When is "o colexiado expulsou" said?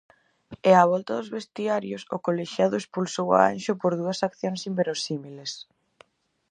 2.15-3.27